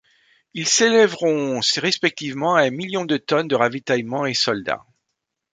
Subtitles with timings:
[0.55, 4.83] Ils s'élèveront respectivement à un million de tonnes de ravitaillement et soldats.